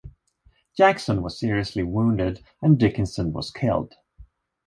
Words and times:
Jackson 0.75 1.21
was 1.21 1.39
seriously 1.39 1.83
wounded 1.83 2.43
and 2.59 2.79
Dickinson 2.79 3.31
was 3.33 3.51
killed. 3.51 3.93